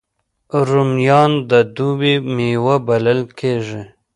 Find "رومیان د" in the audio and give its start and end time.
0.69-1.51